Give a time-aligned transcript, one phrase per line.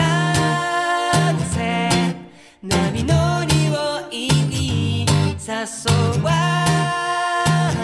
[1.52, 2.16] せ
[2.62, 5.04] 波乗りをに
[5.37, 6.30] 誘わ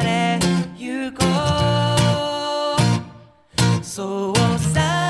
[0.03, 0.39] れ
[0.79, 1.27] ゆこ。
[3.79, 5.03] うそうさ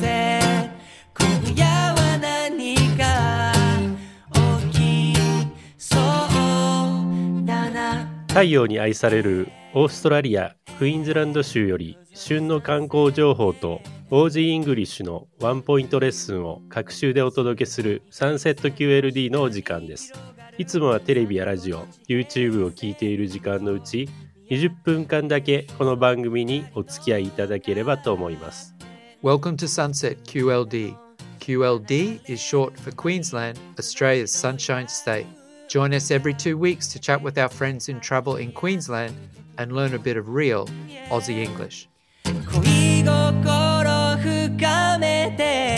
[0.00, 0.70] せ
[1.18, 3.52] 今夜は何か
[4.72, 4.78] 起
[5.12, 5.18] き
[5.76, 13.80] そうだな太陽に愛されるオーストラリアクイーンズランド州より旬の観光情報と
[14.10, 20.12] オージーイングリッシュのワンポイントレッスンを各週でお届けするサンセット QLD のお時間です。
[20.58, 24.06] いつもはテレビやラジオ、YouTube を聞いている時間のうち
[24.50, 28.74] 20分間だけこの番組にお付き合いいただければと思います。
[29.22, 30.94] Welcome to Sunset QLD.
[31.40, 35.45] QLD is short for Queensland, Australia's Sunshine State.
[35.68, 39.14] Join us every two weeks to chat with our friends in trouble in Queensland
[39.58, 40.68] and learn a bit of real
[41.10, 41.88] Aussie English.
[42.24, 45.76] 恋心深めて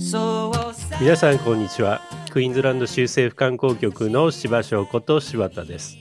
[0.00, 0.52] そう
[1.00, 2.00] 皆さんこんにちは。
[2.30, 5.98] クイーンズランド州政府観光局の柴翔こと柴田です。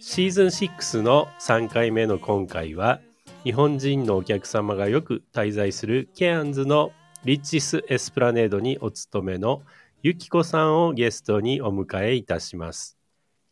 [0.00, 3.00] シーズン6の3回目の今回は、
[3.44, 6.92] 日本人のお客様がよく滞在するケアンズの
[7.24, 9.62] リッチスエスプラネードにお勤めの
[10.02, 12.96] ゆきこさんをゲストにお迎えいたします。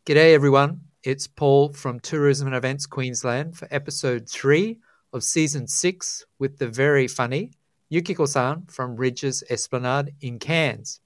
[0.06, 0.76] G'day, everyone.
[1.04, 4.78] It's Paul from Tourism and Events Queensland for episode three
[5.12, 7.50] of season six with the very funny
[7.90, 11.02] Yukiko san from Ridges Esplanade in Cairns.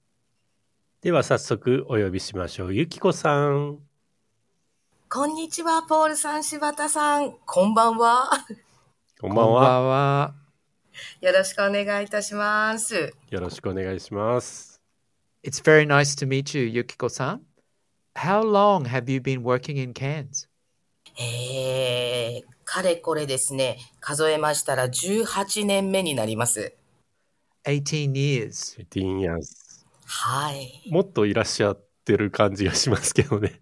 [1.01, 2.73] では早速お呼びしましょう。
[2.73, 3.79] ゆきこさん。
[5.09, 7.33] こんにちは、ポールさん、柴田さん。
[7.45, 8.29] こんばんは。
[9.19, 10.33] こんばんは。
[11.19, 13.13] よろしくお願いいたします。
[13.29, 14.72] よろしくお願いします。
[15.43, 17.41] It's very nice to meet you, Yukiko san.
[18.15, 20.47] How long have you been working in Cairns?
[21.19, 26.73] えー、かれこれですね、数えましたら18年目になります。
[27.65, 28.77] 18 years.
[28.89, 29.83] 18 years。
[30.05, 30.89] はい。
[30.89, 33.59] もっといらっしゃってる感じがしますけどね。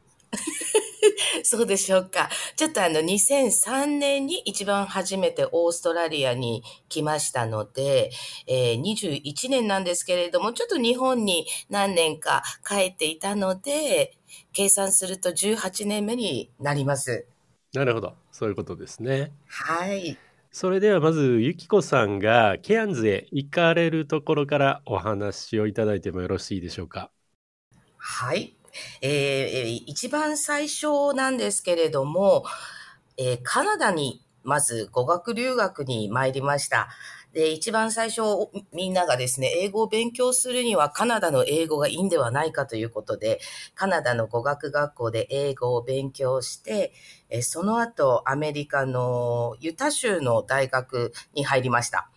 [1.45, 2.29] そうでしょうか。
[2.55, 8.11] ちょっとあの、2003年に一番初めてオーストラリアに来ましたので、
[8.47, 14.17] えー21年なんですけれども、ちょっと日本に何年か帰っていたので、
[14.53, 17.25] 計算すると18年目になります。
[17.73, 18.17] なるほど。
[18.31, 19.31] そういうことですね。
[19.45, 20.19] はい。
[20.51, 27.11] それではまず、ゆきこさんがケアンズへ行かれるところからお話をいただいてもよろしいでしょうか。
[27.97, 28.53] はい。
[29.01, 32.45] えー一番最初なんですけれども、
[33.17, 36.89] えーカナダにまず語学留学に参りました。
[37.33, 38.21] で、一番最初、
[38.73, 43.39] みんながですね、英語を勉強するにはカナダの英語がいいんではないかということで、
[43.75, 46.91] カナダの語学学校で英語を勉強して、
[47.29, 52.09] えその後、アメリカのユタ州の大学に入りました。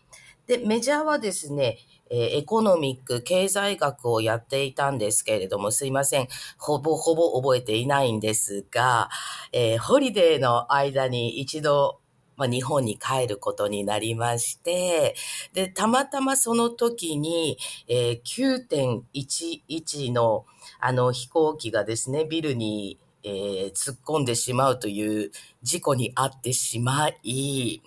[0.47, 1.79] で、メジャーはですね、
[2.15, 6.29] えーエコノミック、経済学をやっていたんですけれども、すいません。
[6.59, 9.11] ほぼほぼ覚えていないんですが、
[9.53, 12.01] えーホリデーの間に一度、
[12.37, 15.17] まあ、日本に帰ることになりまして、
[15.53, 17.59] で、たまたまその時に、
[17.89, 20.47] えー9.11の
[20.81, 25.31] あの飛行機がですね、ビルに、えー突っ込んでしまうという
[25.63, 27.83] 事故に遭ってしまい、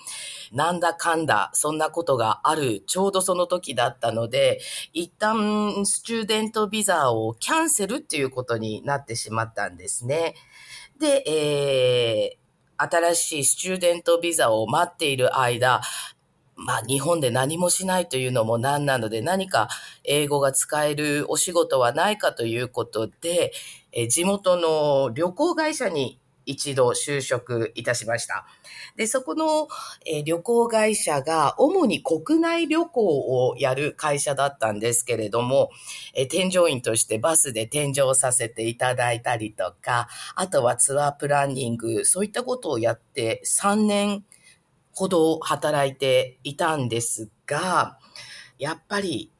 [0.52, 4.60] なんだかんだ、そんなことがある、ちょうどその時だったので、
[4.94, 10.36] 一旦スチューデントビザをキャンセルっていうことになってしまったんですね。
[11.00, 12.48] で、えー
[12.80, 15.82] 新しいスチューデントビザを待っている間、
[16.56, 19.68] まあ日本で何もしないというのもなんなので何か
[20.04, 23.52] 英語が使えるお仕事はないかということで、
[24.00, 28.46] え地元の旅行会社に一度就職いたしました。
[28.96, 29.68] で、そこの、
[30.06, 35.72] え旅行会社が主に国内旅行をやる会社だったんですけれども、
[36.14, 44.24] え添乗員としてバスで添乗させていただいたりとか、あとはツアープランニング、そういったことをやって3年
[44.92, 47.98] ほど働いていたんですが、
[48.60, 49.32] やっぱり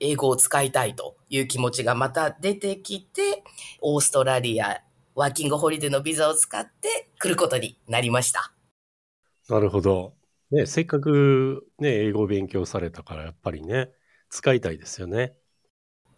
[0.00, 3.42] 英語を使いたいという気持ちがまた出てきて、
[3.80, 4.82] オーストラリア
[5.14, 8.52] ワーキングホリデーのビザを使って来ることになりました。
[9.48, 10.16] なるほど。
[10.50, 13.90] ね、せっかくね、英語を勉強されたから、やっぱりね、
[14.30, 15.36] 使いたいですよね。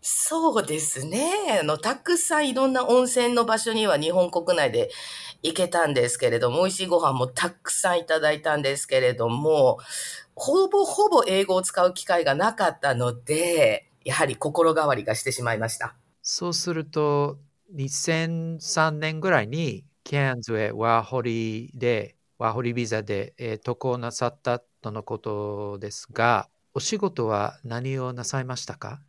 [0.00, 1.58] そうですね。
[1.60, 4.90] あの、たくさんいろんな温泉の場所には日本国内で
[5.42, 9.78] 行けたんですけれども、美味しいご飯もたくさんいただいたんですけれども、
[10.38, 15.96] ほぼほぼ英語を使う機会がなかったので、やはり心変わりがしてしまいました。
[16.22, 17.38] そうすると、
[17.70, 29.02] 2003年ぐらいにケアンズへワーホリで、ワーホリビザで、えー渡航なさったとのことですが、お仕事は何をなさいましたか？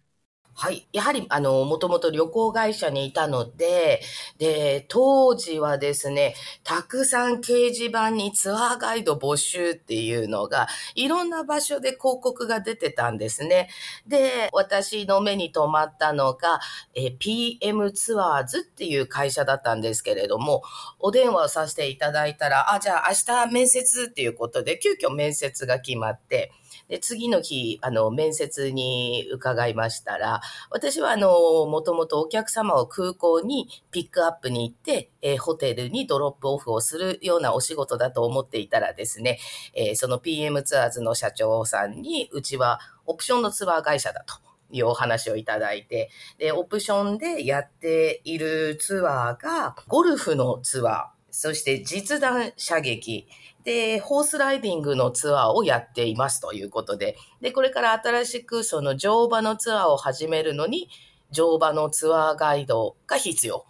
[0.62, 0.86] はい。
[0.92, 4.02] やはり、あの、もともと旅行会社にいたので、
[4.40, 6.36] で、当時はですね、
[6.66, 13.70] たくさん掲示板にツアーガイド募集っていうのが、いろんな場所で広告が出てたんですね。
[14.06, 16.60] で、私の目に留まったのが、
[16.94, 20.64] え PM ツアーズっていう会社だったんですけれども、
[21.00, 26.52] お電話をさせていただいたら、あ、じゃあ明日面接っていうことで、急遽面接が決まって、
[26.90, 30.42] で、次の日、あの、面接に伺いましたら、
[30.72, 31.30] 私は、あの、
[31.68, 39.40] もともとお客様を空港にピックアップに行って、えーホテルにドロップオフをするようなお仕事だと思っていたらですね、
[39.74, 44.50] えーその PM ツアーズの社長さんに、うちはオプションのツアー会社だと。
[44.72, 53.28] いうお話をいただいて、で、オプションでやっているツアーが、ゴルフのツアー、そして実弾射撃、
[53.64, 60.90] で、ホースライディングのツアーをやっていますということで、で、これから新しくその乗馬のツアーを始めるのに、
[61.32, 63.66] 乗馬のツアーガイドが必要。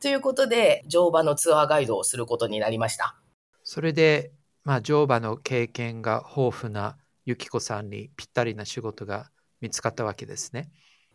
[0.00, 3.16] ということで、乗馬のツアーガイドをすることになりました。
[3.64, 4.32] それで、
[4.64, 6.96] まあ、乗馬の経験が豊富な
[7.26, 9.30] ゆきこさんにぴったりな仕事が
[9.60, 10.70] 見つかったわけですね。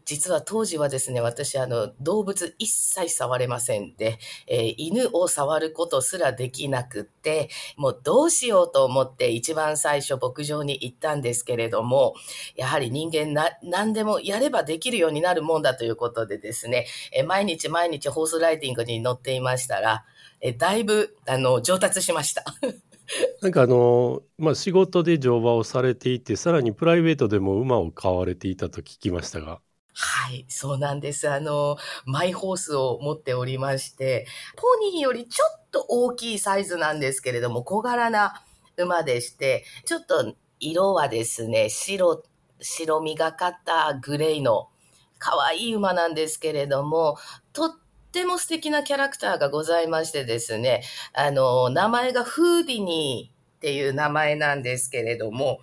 [0.06, 12.14] 実は当時はですね、私、あの、動物一切触れませんで、えー犬を触ることすらできなくって、もうどうしようと思って一番最初牧場に行ったんですけれども、
[12.56, 20.06] やはり人間な、何でもやればできるようになるもんだということでですね、えー毎日毎日ホースライディングに乗っていましたら、
[20.42, 22.44] えーだいぶ、あの、上達しました。
[23.42, 29.62] なんかあの、まあ、仕事で乗馬をされていて、さらにプライベートでも馬を飼われていたと聞きましたが、
[29.98, 31.30] はい、そうなんです。
[31.30, 34.28] あの、マイホースを持っておりまして、
[34.58, 38.44] ポニーよりちょっと大きいサイズなんですけれども、小柄な
[38.76, 42.24] 馬でして、ちょっと色はですね、白、
[42.60, 44.68] 白みがかったグレーの
[45.18, 47.18] 可愛い馬なんですけれども、
[47.54, 47.70] とっ
[48.12, 50.84] ても素敵なキャラクターがございましてですね、
[51.14, 55.60] あの、名前がフーディニーっていう名前なんですけれども、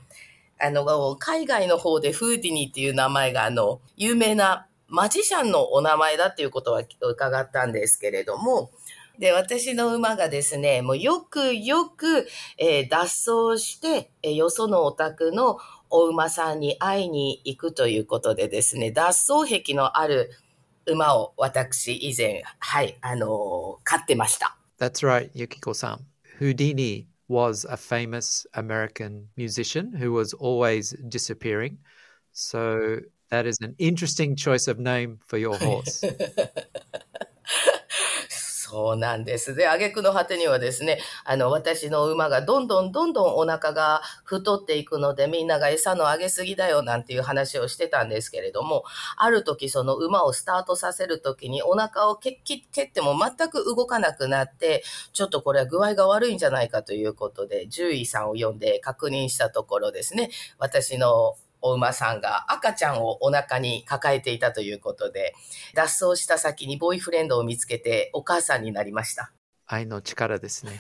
[0.63, 8.71] あの、海外の方でフーディニーっていう名前が、あの、有名なマジシャンのお名前だっていうことは伺ったんですけれども、
[9.19, 12.29] で、私の馬がですね、もうよくよく、
[12.59, 12.99] えー脱
[13.55, 15.59] 走して、えーよそのお宅の
[15.91, 20.31] お馬さんに会いに行くということでですね、脱走癖のある
[20.87, 24.57] 馬を私以前、はい、あのー飼ってました。
[24.79, 25.99] That's right, Yukiko-san.
[26.41, 31.79] Houdini was a famous American musician who was always disappearing.
[32.33, 33.01] So
[33.31, 36.05] that is an interesting choice of name for your horse.
[38.73, 39.55] そうなんです。
[39.55, 48.85] で、挙句の果てにはですね、あの、私の馬がどんどんどんどんお腹が太っていくので、みんなが餌のあげすぎだよなんていう話をしてたんですけれども、
[49.19, 65.35] ある時その馬をスタートさせる時にお腹を蹴っても全く動かなくなって、ちょっとこれは具合が悪いんじゃないかということで、獣医さんを呼んで確認したところですね、私のお馬さんが赤ちゃんをお腹に抱えていたということで、
[65.75, 69.33] 脱走した先にボーイフレンドを見つけてお母さんになりました。
[69.67, 70.79] 愛の力ですね。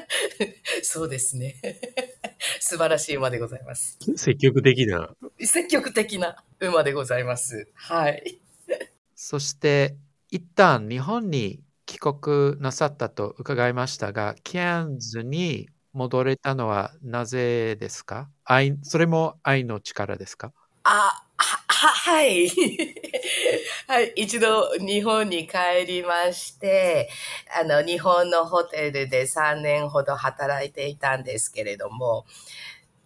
[0.82, 1.56] そうですね。
[2.60, 3.98] 素晴らしい馬でございます。
[4.16, 7.68] 積極的な、積極的な馬でございます。
[7.74, 8.40] はい。
[9.14, 9.96] そして
[10.30, 18.30] 一旦日本に帰国なさったと伺いましたが、キャンズに戻れたのはなぜですか？
[18.44, 20.52] 愛それも愛の力ですか？
[20.84, 22.48] あ、は、は、い。
[23.88, 24.12] はい。
[24.16, 27.08] 一度日本に帰りまして、
[27.58, 32.26] あの、日本のホテルで3年ほど働いていたんですけれども、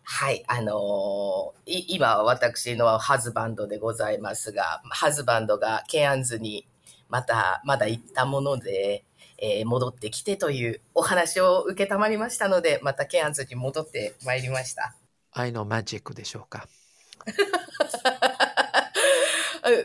[0.05, 0.45] はい。
[0.49, 6.67] あのい今私のハズバンドでございますが、ハズバンドがケアンズに
[7.09, 9.05] また、まだ行ったもので、
[9.39, 14.95] えー戻ってきてというお話を受けたまりましたので、またケアンズに戻ってまいりました。
[15.33, 16.69] 愛のマジックでしょうか？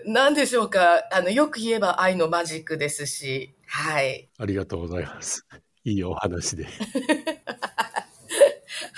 [0.05, 1.03] 何でしょうか？
[1.11, 4.29] あの、よく言えば愛のマジックですし、はい。
[4.37, 5.45] ありがとうございます。
[5.83, 6.65] いいお話で。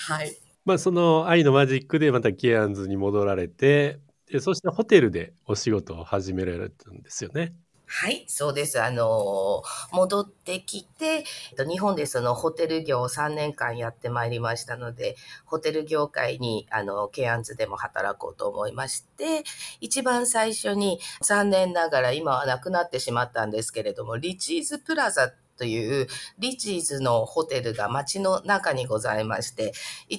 [0.07, 0.35] はい。
[0.65, 3.99] まあ、その愛のマジックでまたケアンズに戻られて、
[4.31, 7.55] でそしてホテルでお仕事を始められたんですよね。
[7.87, 8.81] はい、そうです。
[8.81, 9.61] あの、
[9.91, 11.23] 戻ってきて、
[11.67, 15.15] 日本でそのホテル業を3年間やってまいりましたので、
[15.45, 19.43] ホテル業界に、あの、ケアンズでも働こうと思いまして、
[19.81, 29.73] 一番最初に残念ながら今はなくなってしまったんですけれども、リチーズプラザというリチーズのホテルが街の中にございまして、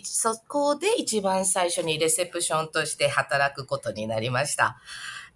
[0.05, 4.79] そこで一番最初にレセプションとして働くことになりました。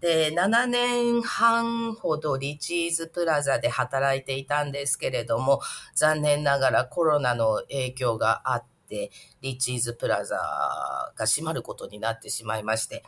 [0.00, 5.60] で、7年半ほどリチーズプラザで働いていたんですけれども、
[5.94, 10.36] 残念ながらコロナの影響があって、リチーズプラザ
[11.16, 13.04] が閉まることになってしまいまして、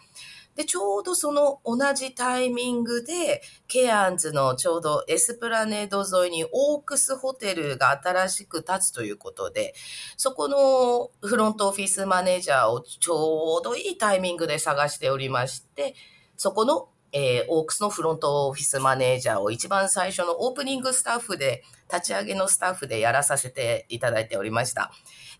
[0.54, 9.74] で、ちょうどその同じタイミングで、ケアンズのちょうどエスプラネード沿いにオークスホテルが新しく建つということで、
[10.18, 15.94] そこのフロントオフィスマネージャーをちょうどいいタイミングで探しておりまして、
[16.42, 24.90] そこの、えーオークスのフロントオフィスマネージャーを一番最初のオープニングスタッフで、立ち上げのスタッフでやらさせていただいておりました。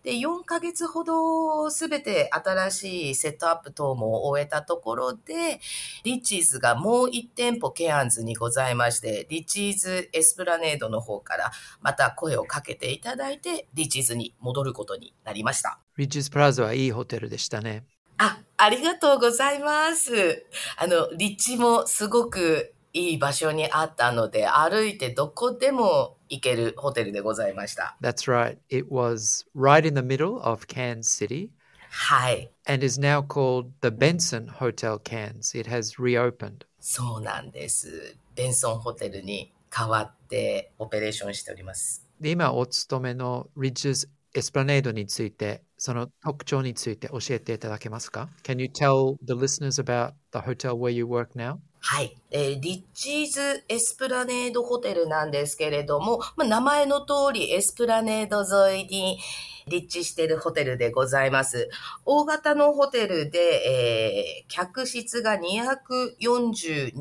[0.03, 5.59] で、4ヶ月ほどすべて新しいセットアップ等も終えたところで、
[6.05, 15.79] リッチーズがもう1店舗ケアンズにございまして、リッチーズエスプラネードの方からまた声をかけていただいて、リッチーズに戻ることになりました。
[15.97, 17.83] リッジズプラザはいいホテルでしたね。
[18.17, 20.45] あ、ありがとうございます。
[20.77, 27.97] あの、立地もすごくいい場所にあったので、歩いてどこでも行けるホテルでございました。
[28.01, 28.57] That's right.
[28.69, 31.49] It was right in the middle of Cairns City
[31.89, 32.49] はい。
[32.67, 35.57] and is now called the Benson Hotel Cairns.
[35.59, 36.65] It has reopened.
[36.79, 38.15] そうなんです。
[38.35, 42.05] ベンソンホテルに変わってオペレーションしております。
[42.19, 51.57] で今お勤めのリッジズエスプラネードについて、その特徴について教えていただけますか ?Can you tell the listeners about the hotel where you work now?
[51.81, 52.15] はい。
[52.31, 59.19] えーリッチーズエスプラネードホテルなんですけれども、まあ、名前の通りエスプラネード沿いに
[59.67, 61.69] 立地しているホテルでございます。
[62.05, 66.93] 大型のホテルで、えー客室が242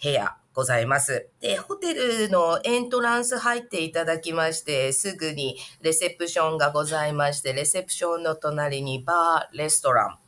[0.00, 1.28] 部屋ございます。
[1.40, 10.18] で、ホテルのエントランス入っていただきまして、すぐにレセプションがございまして、レセプションの隣にバー、レストラン、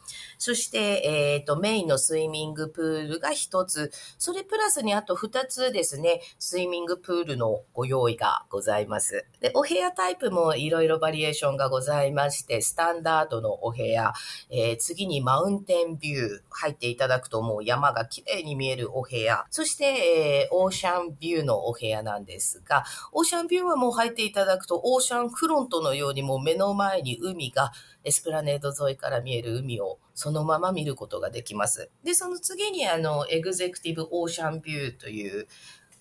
[0.41, 9.27] そして、えっ、と、メインのスイミングプールが一つ、それプラスにあと二つですね、スイミングプールのご用意がございます。
[9.41, 14.15] で、お部屋タイプもいろいろバリエーションがございまして、スタンダードのお部屋、
[14.49, 27.73] えー次にマウンテンビュー入っていただくともう山が綺麗に見えるお部屋、そして、えーオーシャンビューのお部屋なんですが、オーシャンビューはもう入っていただくと、オーシャンフロントのようにもう目の前に海が、
[28.05, 31.91] エスプラネード沿いから見える海をそのまま見ることができます。
[32.05, 35.47] で、その次にあの、エグゼクティブオーシャンビューという、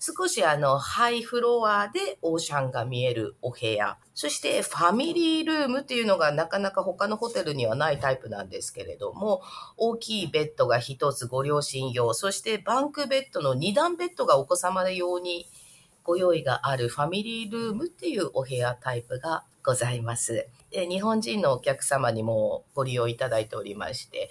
[0.02, 3.98] 少しあの、ハイフロアでオーシャンが見えるお部屋。
[4.14, 9.42] そして、ファミリールームっていうのがなかなか他のホテルにはないタイプなんですけれども、
[9.76, 15.46] 大きいベッドが一つご両親用、そしてバンクベッドの二段ベッドがお子様用に
[16.02, 20.48] ご用意があるファミリールームっていうお部屋タイプがございます。
[20.70, 24.30] で日本人のお客様にもご利用いただいておりまして、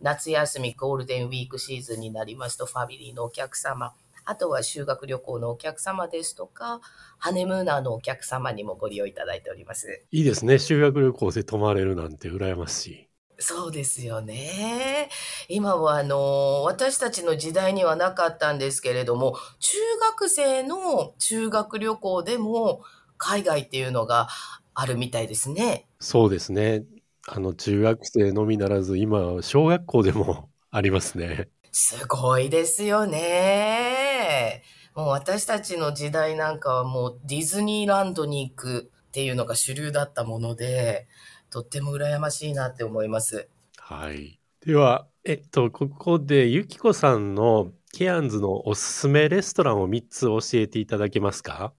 [0.00, 6.80] 夏休みゴールデンウィークシーズンになりますとファミリーのお客様、あとは修学旅行のお客様ですとか、
[7.18, 10.02] ハネムーナーのお客様にもご利用いただいております。
[10.12, 10.58] いいですね。
[10.58, 13.10] 修学旅行で泊まれるなんて羨ましい。
[13.38, 15.10] そうですよね。
[15.48, 19.78] 今はあの、私たちの時代にはなかったんですけれども、中
[20.12, 22.82] 学生の修学旅行でも
[23.18, 24.28] 海外っていうのが
[24.74, 25.86] あるみたいですね。
[26.00, 26.84] そうですね。
[27.26, 31.50] あの、中学生のみならず、今、小学校でも ありますね。
[31.72, 34.62] すごいですよね。
[34.94, 41.06] もう私たちの時代なんかはもうディズニーランドに行くっていうのが主流だったもので、
[41.50, 43.48] とっても羨ましいなって思います。
[43.76, 44.40] はい。
[44.60, 51.74] では、えっと、ここで、ゆきこさんのケアンズのおすすめレストランを3つ教えていただけますか？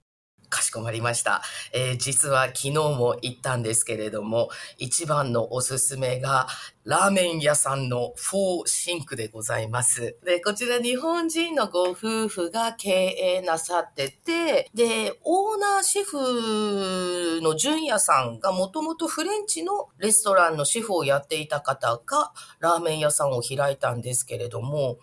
[0.48, 1.42] かしこまりました。
[1.72, 4.48] えー実は昨日も行ったんですけれども、
[4.78, 6.46] 一番のおすすめが、
[6.84, 10.16] ラーメン屋さんのフォーシンクでございます。
[10.24, 24.98] で、こちら日本人のご夫婦が経営なさってて、で、オーナーシェフの純也さんがもともとフレンチのレストランのシェフをやっていた方が、ラーメン屋さんを開いたんですけれども、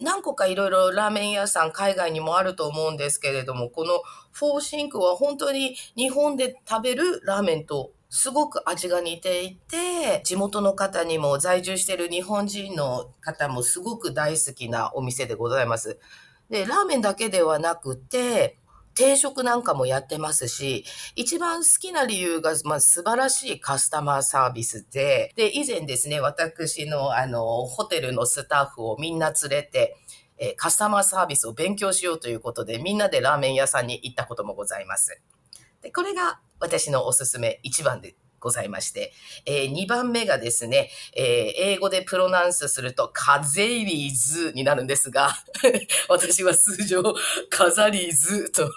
[0.00, 4.00] 何個かいろいろラーメン屋さん海外にもあると思うんですけれども、この
[4.32, 15.98] フォーシンクは本当に日本で食べるラーメンとすごく味が似ていて、地元の方にも在住している日本人の方もすごく大好きなお店でございます。
[16.50, 18.58] で、ラーメンだけではなくて、
[18.94, 20.84] 定食なんかもやってますし、
[21.14, 29.96] 一番好きな理由が、まあ、素晴らしいカスタマーサービスで、で、以前ですね、私の、あの、ホテルのスタッフをみんな連れて、
[30.40, 35.20] えカスタマーサービスを勉強しようということで、みんなでラーメン屋さんに行ったこともございます。
[35.82, 39.12] で、これが私のおすすめ1番でございまして、
[39.44, 41.24] えー、2番目がですね、えー、
[41.56, 45.36] 英語でプロナンスするとカゼリーズになるんですが、
[46.08, 47.02] 私は通常
[47.50, 48.72] カザリーズと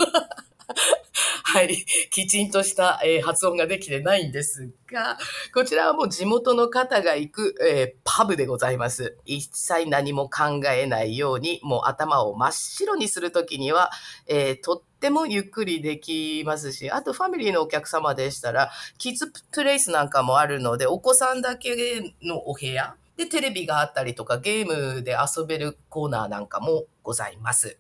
[1.43, 1.75] はい、
[2.09, 5.17] きちんとした、えー発音ができてないんですが、
[5.53, 9.17] こちらはもう地元の方が行く、えーパブでございます。
[9.25, 13.91] 一切何も考えないように、もう頭を真っ白にするときには、
[14.27, 27.77] えーとってもゆっくりできますし、あとファミリーのお客様でしたら、キッズプレイスなんかもあるので、お子さんだけのお部屋でテレビがあったりとか、ゲームで遊べるコーナーなんかもございます。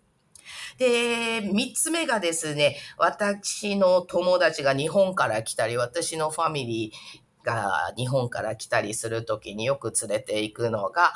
[0.77, 11.13] で、三つ目がですね、私の友達が日本から来たり、私のファミリーが日本から来たりするときによく連れて行くのが、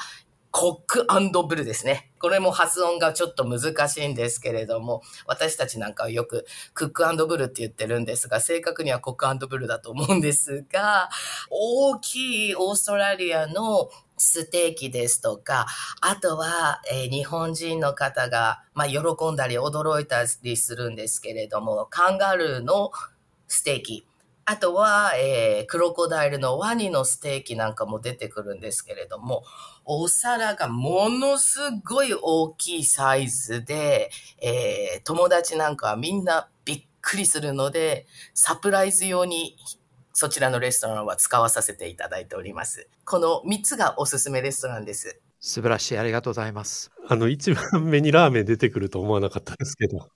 [0.60, 1.06] コック
[1.48, 2.12] ブルですね。
[2.20, 11.10] これも発音がちょっと難しいんですけれども、私たちなんかはよくクックブルって言ってるんですが、正確にはコックブルだと思うんですが、
[11.52, 15.68] 大きいオーストラリアのステーキですとか、
[16.02, 19.00] あとは、えー日本人の方が、まあ、喜
[19.32, 22.92] んだり驚いたりするんですけれども、カンガルーの
[23.48, 24.08] ステーキ、
[24.46, 29.44] あとは、えークロコダイルのワニのステーキなんかも出てくるんですけれども、
[29.86, 34.10] お皿がものすごい大きいサイズで、
[34.42, 39.58] えー友達なんかはみんなびっくりするので、サプライズ用に
[40.20, 42.90] そちらのレストランは使わさせていただいております。
[43.06, 45.22] この3つがおすすめレストランです。
[45.40, 45.98] 素晴らしい。
[46.00, 46.90] ありがとうございます。
[47.08, 50.10] あの、一番目にラーメン出てくると思わなかったですけど。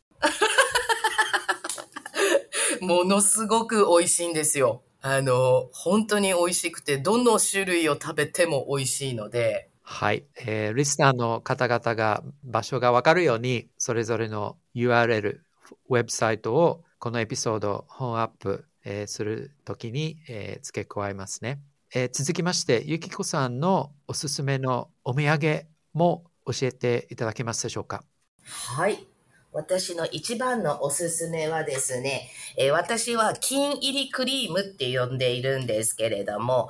[2.81, 4.81] ものすごく美味しいんですよ。
[5.01, 10.25] あの、本当に美味しくて、どの種類を食べても美味しいので、はい。
[10.37, 15.41] えーリスナーの方々が場所がわかるように、それぞれの URL、
[15.89, 21.59] ウェブサイトをこのエピソード、本アップ、えーするときに、えー付け加えますね。
[21.93, 28.03] えー続きまして、ゆきこさんのおすすめのお土産も教えていただけますでしょうか？
[28.45, 29.05] はい。
[29.53, 36.69] 私の一番のおすすめはですね、えー私は金入りクリームって呼んでいるんですけれども、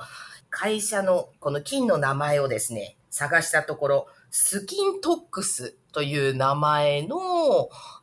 [0.50, 7.18] 会社のこの金の名前をですね、探したところ、スキントックスという名前の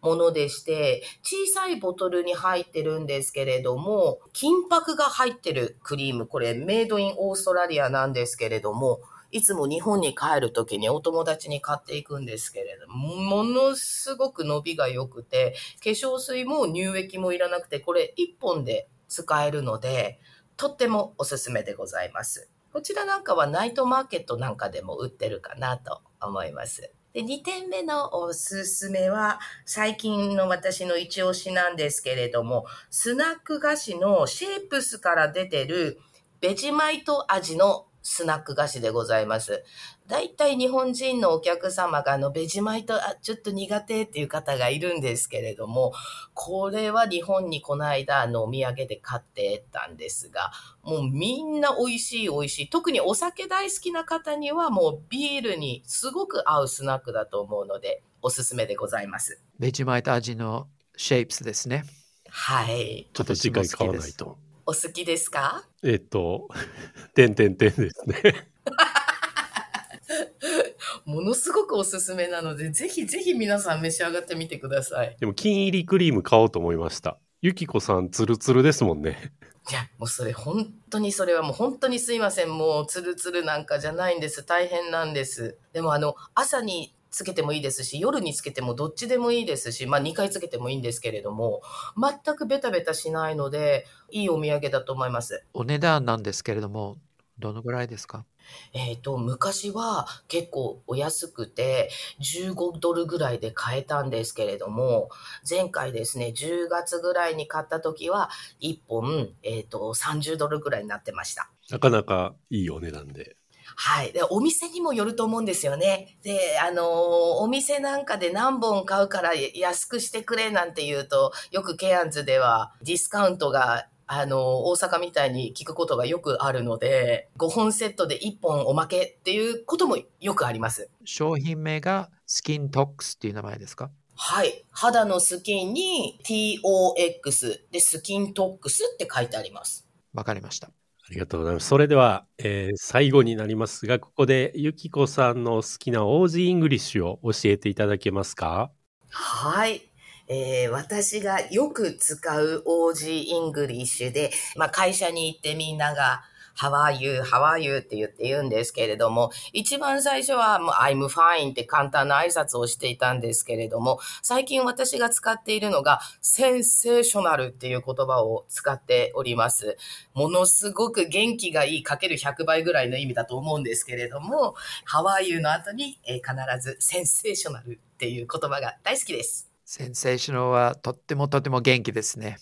[0.02, 20.20] ものでして、小さいボトルに入ってるんですけれども、金箔が入ってるクリーム、これメイドインオーストラリアなんですけれども、いつも日本に帰るときにお友達に買っていくんですけれども、ものすごく伸びが良くて、化粧水も乳液もいらなくて、これ1本で使えるので、
[20.58, 22.50] とってもおすすめでございます。
[22.74, 26.92] こちらなんかはナイトマーケットなんかでも売ってるかなと思います。
[27.20, 36.00] で、2点目のおすすめは、最近の私の一押しなんですけれども、スナック菓子のシェイプスから出てる
[36.40, 39.64] ベジマイト味のスナック菓子でございます。
[40.08, 45.94] だいたい日本人のお客様があのベジマイトあちょっと苦手っていう方がいるんですけれども、
[46.34, 50.52] これは日本にこの間あのお土産で買ってたんですが、
[50.84, 52.70] もうみんな美味しい美味しい。
[52.70, 59.42] 特にお酒大好きな方にはもうビールにすごく合うスナックだと思うので、おすすめでございます。
[59.60, 61.86] ベジマイト味のシェイプスですね。
[62.30, 63.10] はい。
[63.14, 64.38] ちょっと次回買わないと。
[64.70, 65.64] お好きですか？
[65.84, 66.48] えっと、
[67.16, 68.52] てんてんてんですね。
[71.06, 75.18] ものすごくおすすめなので、ぜひぜひ皆さん召し上がってみてください。
[75.20, 77.18] でも、金入りクリーム買おうと思いました。
[77.42, 79.34] ゆきこさん、ツルツルですもんね。
[79.72, 82.52] いや、もうそれ本当にそれはもう本当にすいません。
[82.52, 84.46] もうツルツルなんかじゃないんです。
[84.46, 85.58] 大変なんです。
[85.74, 91.62] でもあの、朝につけてもいいですし、夜につけてもどっちでもいいですし、まあ2回つけてもいいんですけれども、
[91.98, 95.44] 全くベタベタしないので、いいお土産だと思います。
[95.54, 96.98] お値段なんですけれども、
[97.38, 98.26] どのぐらいですか？
[98.74, 105.10] えっ、と、昔は結構お安くて15ドルぐらいで買えたんですけれども、
[105.48, 108.30] 前回ですね、10月ぐらいに買った時は
[108.62, 111.50] 1本、えっ、と、30ドルぐらいになってました。
[111.70, 113.39] なかなかいいお値段で。
[113.82, 114.12] はい。
[114.12, 116.18] で、お店にもよると思うんですよね。
[116.22, 130.90] で、あのーお店なんかで何本買うから安くしてくれなんて言うと、よくケアンズではディスカウントが、あのー大阪みたいに聞くことがよくあるので、5本セットで1本おまけっていうこともよくあります。
[131.06, 133.92] 商品名がスキントックスっていう名前ですか？
[134.18, 134.66] はい。
[134.72, 139.88] 肌のスキンに TOX でスキントックスって書いてあります。
[140.14, 140.70] わかりました。
[141.10, 141.68] ありがとうございます。
[141.68, 148.72] それでは、えー最後になりますが、ここでゆきこさんの好きなオージーイングリッシュを教えていただけますか？
[149.10, 149.82] はい。
[150.28, 156.24] えー私がよく使う OG イングリッシュで、まあ、会社に行ってみんなが、
[156.60, 157.22] How are you?
[157.22, 157.78] How are you?
[157.78, 169.78] って言って言うんですけれども、一番最初はもう I'm fine って簡単な挨拶をしていたんですけれども、最近私が使っているのがセンセーショナルっていう言葉を使っております。
[170.14, 174.56] ものすごく元気がいいかける100倍ぐらいの意味だと思うんですけれども、
[174.92, 175.40] How are you?
[175.40, 179.50] の後に、えー必ずセンセーショナルっていう言葉が大好きです。
[179.66, 182.38] センセーショナルはとってもとっても元気ですね。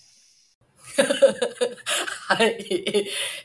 [2.28, 2.58] はい。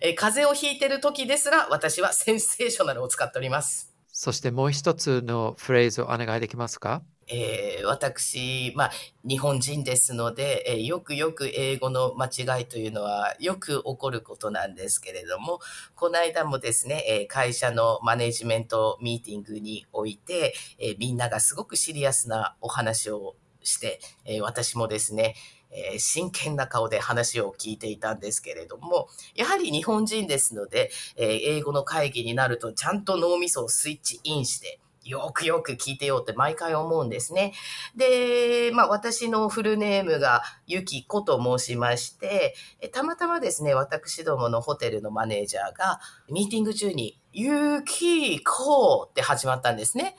[0.02, 3.94] え ー風邪をひいてる時ですら、私はセンセーショナルを使っております。
[4.12, 7.02] そしてもう一つのフレーズをお願いできますか？
[7.28, 8.92] えー私、まあ、
[9.24, 15.60] 日本人ですので、えーよくよく英語の間違いというのはよく起こることなんですけれども、
[15.96, 25.36] この間もですね、えー会社のマネジメントミーティングにおいて、えーみんながすごくシリアスなお話をして、えー私もですね、
[25.74, 37.54] えー真剣な顔で話を聞いていたんですけれども、やはり日本人ですので、えー英語の会議になるとちゃんと脳みそをスイッチインして、よくよく聞いてようって毎回思うんですね。
[37.96, 42.56] で、まあ私のフルネームがゆきこと申しまして、
[42.94, 50.16] たまたまですね、私どものホテルのマネージャーがミーティング中にゆきこって始まったんですね。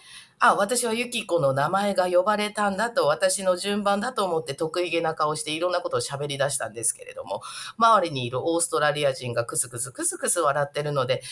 [0.51, 7.43] あ、私はゆきこの名前が呼ばれたんだと、私の順番だと思って得意げな顔していろんなことを喋り出したんですけれども、
[7.79, 11.23] 周りにいるオーストラリア人がクスクスクスクス笑ってるので、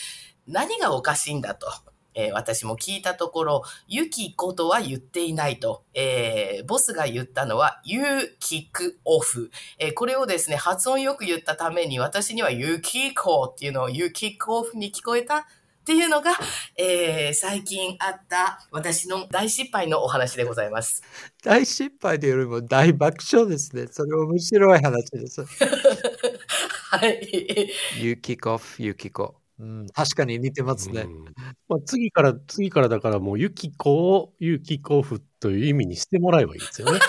[0.47, 1.67] 何がおかしいんだと。
[2.15, 5.83] えー私も聞いたところ、ゆきことは言っていないと。
[5.93, 8.03] えーボスが言ったのは、You
[8.39, 9.49] kick off。
[9.79, 15.47] えーこれをですね、発音よく言ったために、私には You kick off っていうのを You kick off に聞こえた
[15.83, 16.31] っていうのが、
[16.77, 21.03] えー最近あった私の大失敗のお話でございます。
[21.43, 23.87] 大失敗というよりも大爆笑ですね。
[23.91, 25.43] それ面白い話です。
[26.89, 27.69] はい。
[27.99, 29.33] You kick off, you kick off.
[29.59, 31.01] うん、確かに似てますね。
[31.01, 31.25] うん
[31.67, 36.99] まあ、次から、次からだからもう、ユキコをユキコフという意味にしてもらえばいいですよね。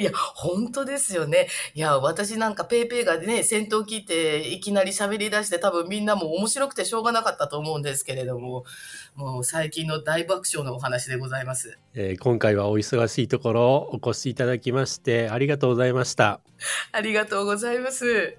[0.00, 1.46] いや、本当ですよね。
[1.74, 8.64] いや、私なんかペイペイがね、先頭切っていきなり喋り出して多分みんなも面白くてしょうがなかったと思うんですけれども、
[9.14, 11.78] もう最近の大爆笑のお話でございます。
[11.92, 16.40] えー今回はお忙しいところお越しいただきましてありがとうございました。
[16.92, 18.36] ありがとうございます。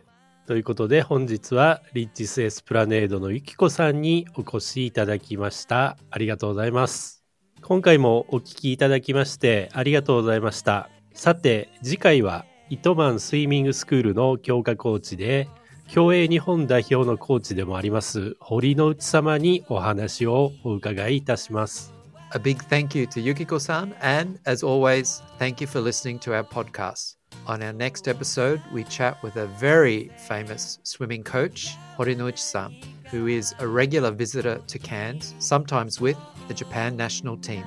[0.47, 5.97] ということで本日はリッチスエスプラネードのゆきこさんにお越しいただきました。
[6.09, 7.23] ありがとうございます。
[7.61, 10.89] 今回もお聞きいただきましてありがとうございました。
[11.13, 15.49] さて次回は糸満スイミングスクールの強化コーチで
[15.87, 21.93] 競泳日本代表のコーチでもあります堀之内様にお話をお伺いいたします。
[22.33, 27.17] A big thank you to Yukiko-san, and as always, thank you for listening to our podcast.
[27.45, 32.73] On our next episode, we chat with a very famous swimming coach, Horinuichi-san,
[33.11, 36.15] who is a regular visitor to Cairns, sometimes with
[36.47, 37.65] the Japan national team.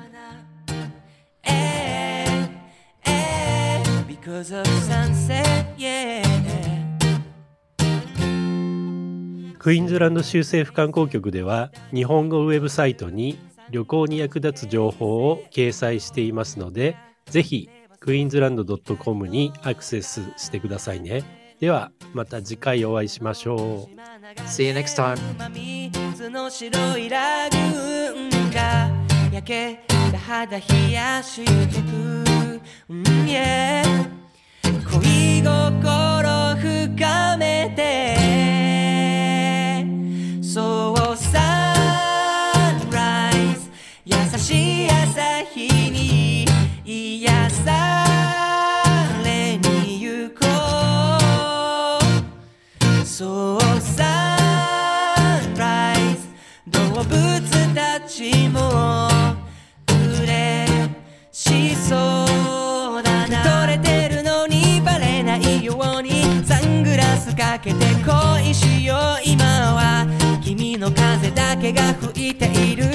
[4.25, 6.25] Because of sunset, yeah.
[9.59, 13.39] クイーンズランド州政府観光局では日本語ウェブサイトに
[13.71, 23.59] 旅行に役立つ情報を掲載していますのでぜひクイーンズランド .com にアクセスしてくださいねではまた次回お会いしましょう
[24.47, 25.17] See you next time.
[32.89, 33.83] うんえ
[34.91, 37.85] 恋心深めて。
[40.43, 41.73] そうサ
[42.87, 43.71] ンライズ
[44.05, 46.47] 優しい朝日に
[46.85, 48.05] 癒さ
[49.25, 50.47] れに行こ
[53.03, 53.05] う。
[53.05, 54.37] そうサ
[55.45, 56.29] ンライズ
[56.69, 57.11] 動物
[57.75, 59.14] たちも。
[67.55, 68.99] かけて恋しよう。
[69.25, 70.07] 今は
[70.43, 72.94] 君の風だけが吹いている。